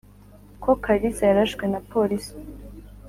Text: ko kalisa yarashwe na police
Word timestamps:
ko 0.63 0.71
kalisa 0.83 1.23
yarashwe 1.29 1.63
na 1.71 1.79
police 1.91 2.31